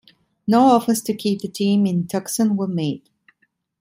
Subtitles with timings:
[0.47, 3.07] No offers to keep the team in Tucson were made.